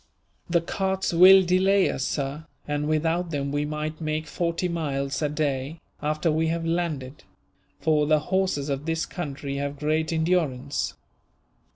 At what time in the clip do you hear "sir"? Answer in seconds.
2.03-2.47